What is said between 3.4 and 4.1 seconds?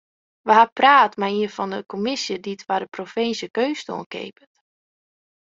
keunst